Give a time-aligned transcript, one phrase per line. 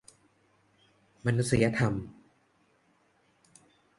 [1.25, 1.93] มนุษยธรรม?